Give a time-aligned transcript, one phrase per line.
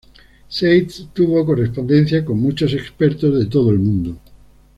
[0.49, 4.17] Seitz tuvo correspondencia con muchos expertos de todo el mundo.